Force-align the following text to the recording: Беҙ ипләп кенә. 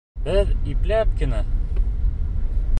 Беҙ 0.27 0.53
ипләп 0.71 1.13
кенә. 1.21 1.43